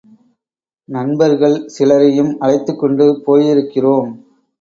நண்பர்கள் 0.89 1.57
சிலரையும் 1.67 2.31
அழைத்துக்கொண்டு 2.39 3.07
போயிருக்கிறோம். 3.27 4.09